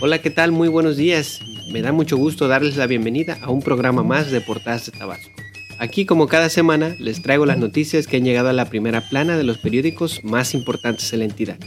[0.00, 0.52] Hola, ¿qué tal?
[0.52, 1.40] Muy buenos días.
[1.72, 5.32] Me da mucho gusto darles la bienvenida a un programa más de Portadas de Tabasco.
[5.80, 9.36] Aquí, como cada semana, les traigo las noticias que han llegado a la primera plana
[9.36, 11.58] de los periódicos más importantes de la entidad.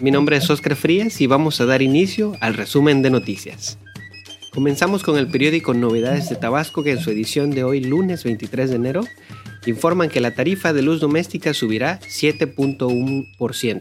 [0.00, 3.76] Mi nombre es Oscar Frías y vamos a dar inicio al resumen de noticias.
[4.54, 8.70] Comenzamos con el periódico Novedades de Tabasco que en su edición de hoy, lunes 23
[8.70, 9.04] de enero,
[9.66, 13.80] informan que la tarifa de luz doméstica subirá 7.1%.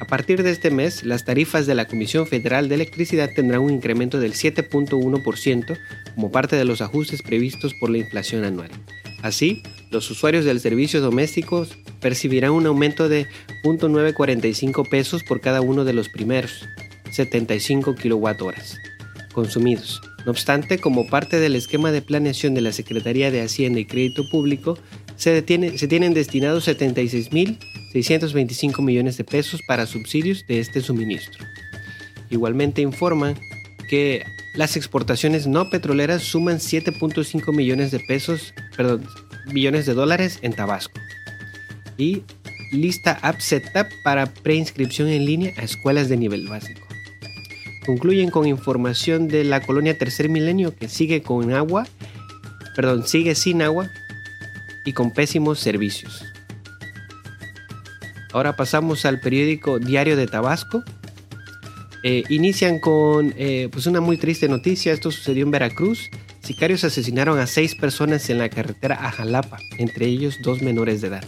[0.00, 3.72] A partir de este mes, las tarifas de la Comisión Federal de Electricidad tendrán un
[3.72, 5.78] incremento del 7.1%
[6.14, 8.70] como parte de los ajustes previstos por la inflación anual.
[9.22, 11.66] Así, los usuarios del servicio doméstico
[12.00, 13.26] percibirán un aumento de
[13.64, 16.66] 0.945 pesos por cada uno de los primeros
[17.10, 18.52] 75 kWh
[19.32, 20.00] consumidos.
[20.24, 24.28] No obstante, como parte del esquema de planeación de la Secretaría de Hacienda y Crédito
[24.28, 24.78] Público,
[25.16, 25.44] se,
[25.76, 26.68] se tienen destinados
[28.00, 31.44] 76.625 millones de pesos para subsidios de este suministro.
[32.30, 33.36] Igualmente informan
[33.88, 34.24] que
[34.54, 39.06] las exportaciones no petroleras suman 7.5 millones de pesos, perdón,
[39.52, 41.00] millones de dólares en Tabasco.
[41.98, 42.22] Y
[42.72, 46.86] lista App Setup para preinscripción en línea a escuelas de nivel básico.
[47.84, 51.86] Concluyen con información de la colonia Tercer Milenio que sigue con agua,
[52.74, 53.88] perdón, sigue sin agua
[54.84, 56.24] y con pésimos servicios.
[58.36, 60.84] Ahora pasamos al periódico Diario de Tabasco.
[62.02, 64.92] Eh, inician con eh, pues una muy triste noticia.
[64.92, 66.10] Esto sucedió en Veracruz.
[66.42, 71.08] Sicarios asesinaron a seis personas en la carretera a Jalapa, entre ellos dos menores de
[71.08, 71.24] edad.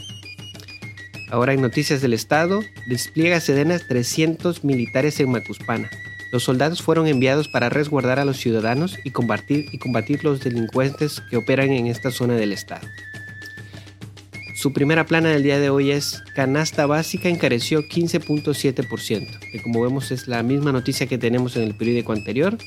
[1.30, 5.88] Ahora en Noticias del Estado, despliega Sedenas 300 militares en Macuspana.
[6.30, 11.22] Los soldados fueron enviados para resguardar a los ciudadanos y combatir, y combatir los delincuentes
[11.30, 12.86] que operan en esta zona del estado.
[14.58, 20.10] Su primera plana del día de hoy es canasta básica encareció 15.7%, que como vemos
[20.10, 22.58] es la misma noticia que tenemos en el periódico anterior.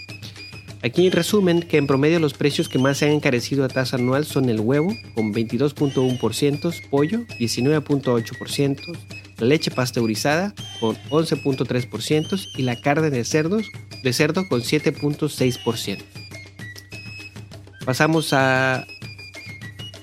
[0.84, 4.24] Aquí resumen que en promedio los precios que más se han encarecido a tasa anual
[4.24, 8.98] son el huevo con 22.1%, pollo 19.8%,
[9.40, 13.70] la leche pasteurizada con 11.3% y la carne de, cerdos,
[14.02, 16.02] de cerdo con 7.6%.
[17.84, 18.88] Pasamos a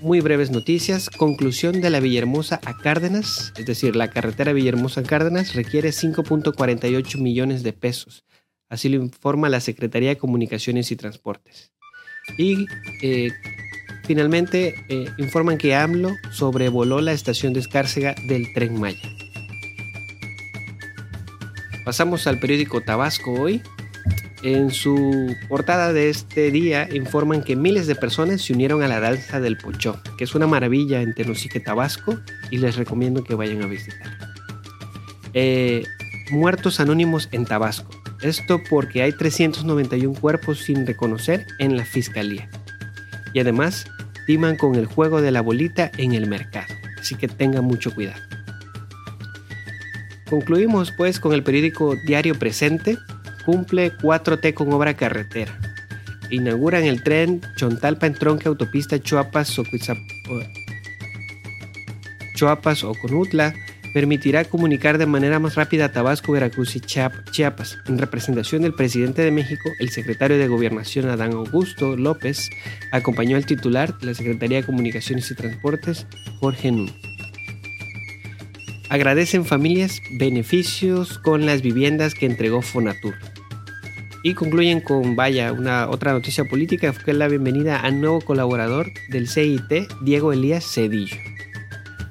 [0.01, 1.11] muy breves noticias.
[1.11, 7.19] Conclusión de la Villahermosa a Cárdenas, es decir, la carretera Villahermosa a Cárdenas requiere 5.48
[7.21, 8.25] millones de pesos.
[8.69, 11.73] Así lo informa la Secretaría de Comunicaciones y Transportes.
[12.37, 12.67] Y
[13.03, 13.33] eh,
[14.05, 19.09] finalmente eh, informan que AMLO sobrevoló la estación de Escárcega del Tren Maya.
[21.85, 23.63] Pasamos al periódico Tabasco hoy.
[24.43, 29.01] En su portada de este día informan que miles de personas se unieron a la
[29.01, 32.19] danza del Pochó, que es una maravilla en Tenosique, Tabasco,
[32.51, 34.09] y les recomiendo que vayan a visitar.
[35.35, 35.83] Eh,
[36.31, 37.91] muertos anónimos en Tabasco.
[38.23, 42.49] Esto porque hay 391 cuerpos sin reconocer en la fiscalía.
[43.35, 43.87] Y además,
[44.27, 46.75] timan con el juego de la bolita en el mercado.
[47.01, 48.21] Así que tengan mucho cuidado.
[50.29, 52.99] Concluimos pues con el periódico Diario Presente.
[53.49, 55.59] Cumple 4T con obra carretera.
[56.29, 59.65] Inauguran el tren Chontalpa en tronque autopista Chuapas o
[62.35, 62.93] Chuapas o.
[63.95, 67.79] Permitirá comunicar de manera más rápida a Tabasco, Veracruz y Chiapas.
[67.87, 72.51] En representación del presidente de México, el secretario de Gobernación Adán Augusto López
[72.93, 76.07] acompañó al titular de la Secretaría de Comunicaciones y Transportes,
[76.39, 77.08] Jorge Núñez.
[78.91, 83.15] Agradecen familias beneficios con las viviendas que entregó Fonatur.
[84.23, 88.91] Y concluyen con, vaya, una otra noticia política, que es la bienvenida al nuevo colaborador
[89.11, 91.17] del CIT, Diego Elías Cedillo.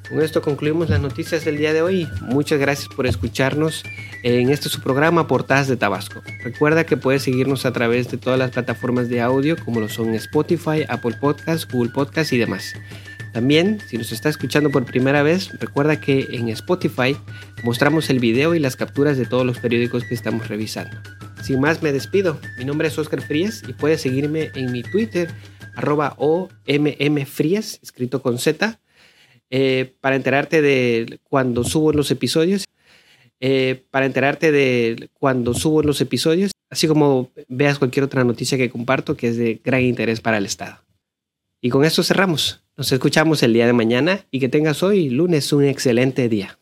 [0.07, 2.07] Con esto concluimos las noticias del día de hoy.
[2.21, 3.83] Muchas gracias por escucharnos
[4.23, 6.21] en este su programa Portadas de Tabasco.
[6.43, 10.13] Recuerda que puedes seguirnos a través de todas las plataformas de audio como lo son
[10.13, 12.73] Spotify, Apple Podcasts, Google Podcasts y demás.
[13.37, 17.15] También, si nos está escuchando por primera vez, recuerda que en Spotify
[17.63, 20.97] mostramos el video y las capturas de todos los periódicos que estamos revisando.
[21.43, 22.39] Sin más, me despido.
[22.57, 25.29] Mi nombre es Oscar Frías y puedes seguirme en mi Twitter,
[25.75, 28.79] arroba OMMFrías, escrito con Z,
[29.51, 32.66] eh, para enterarte de cuando subo los episodios.
[33.40, 38.72] Eh, para enterarte de cuando subo los episodios, así como veas cualquier otra noticia que
[38.72, 40.86] comparto que es de gran interés para el Estado.
[41.59, 42.63] Y con esto cerramos.
[42.77, 46.56] Nos escuchamos el día de mañana y que tengas hoy lunes un excelente día.